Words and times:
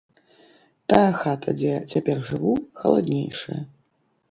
Тая 0.93 1.11
хата, 1.19 1.53
дзе 1.59 1.73
цяпер 1.93 2.17
жыву, 2.31 2.55
халаднейшая. 2.83 3.61